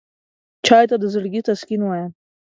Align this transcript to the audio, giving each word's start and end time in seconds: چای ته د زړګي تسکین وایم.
چای 0.65 0.85
ته 0.89 0.95
د 0.99 1.03
زړګي 1.13 1.41
تسکین 1.47 1.81
وایم. 1.83 2.11